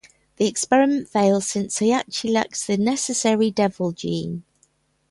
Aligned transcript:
The 0.37 0.47
experiment 0.47 1.07
fails, 1.07 1.47
since 1.47 1.77
Heihachi 1.77 2.31
lacks 2.31 2.65
the 2.65 2.75
necessary 2.75 3.51
Devil 3.51 3.91
gene. 3.91 4.41